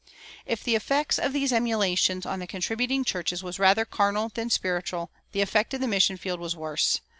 If 0.47 0.63
the 0.63 0.73
effect 0.73 1.19
of 1.19 1.31
these 1.31 1.53
emulations 1.53 2.25
on 2.25 2.39
the 2.39 2.47
contributing 2.47 3.05
churches 3.05 3.43
was 3.43 3.59
rather 3.59 3.85
carnal 3.85 4.29
than 4.29 4.49
spiritual, 4.49 5.11
the 5.31 5.41
effect 5.41 5.75
in 5.75 5.81
the 5.81 5.87
mission 5.87 6.17
field 6.17 6.39
was 6.39 6.55
worse. 6.55 7.01